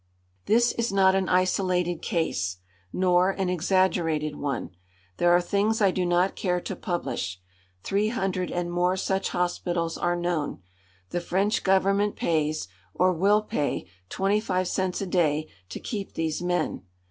This 0.47 0.71
is 0.71 0.91
not 0.91 1.13
an 1.13 1.29
isolated 1.29 2.01
case, 2.01 2.57
nor 2.91 3.29
an 3.29 3.49
exaggerated 3.49 4.35
one. 4.35 4.71
There 5.17 5.29
are 5.31 5.39
things 5.39 5.79
I 5.79 5.91
do 5.91 6.07
not 6.07 6.35
care 6.35 6.59
to 6.59 6.75
publish. 6.75 7.39
Three 7.83 8.07
hundred 8.07 8.49
and 8.49 8.71
more 8.71 8.97
such 8.97 9.29
hospitals 9.29 9.99
are 9.99 10.15
known. 10.15 10.63
The 11.11 11.21
French 11.21 11.63
Government 11.63 12.15
pays, 12.15 12.67
or 12.95 13.13
will 13.13 13.43
pay, 13.43 13.85
twenty 14.09 14.39
five 14.39 14.67
cents 14.67 15.01
a 15.01 15.05
day 15.05 15.47
to 15.69 15.79
keep 15.79 16.15
these 16.15 16.41
men. 16.41 16.81